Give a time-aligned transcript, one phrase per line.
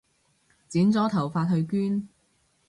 [0.67, 2.07] 剪咗頭髮去捐